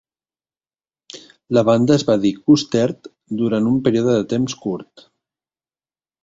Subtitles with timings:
[1.57, 3.11] La banda es va dir Custerd
[3.43, 5.07] durant un període de temps curt.